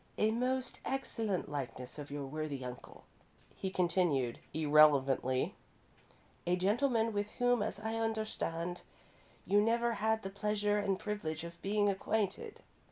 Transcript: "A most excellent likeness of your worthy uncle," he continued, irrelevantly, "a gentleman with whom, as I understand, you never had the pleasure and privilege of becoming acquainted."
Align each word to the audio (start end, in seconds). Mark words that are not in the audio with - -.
"A 0.17 0.31
most 0.31 0.79
excellent 0.83 1.47
likeness 1.47 1.99
of 1.99 2.09
your 2.09 2.25
worthy 2.25 2.65
uncle," 2.65 3.03
he 3.55 3.69
continued, 3.69 4.39
irrelevantly, 4.51 5.53
"a 6.47 6.55
gentleman 6.55 7.13
with 7.13 7.29
whom, 7.33 7.61
as 7.61 7.79
I 7.79 7.93
understand, 7.97 8.81
you 9.45 9.61
never 9.61 9.93
had 9.93 10.23
the 10.23 10.31
pleasure 10.31 10.79
and 10.79 10.99
privilege 10.99 11.43
of 11.43 11.61
becoming 11.61 11.87
acquainted." 11.87 12.63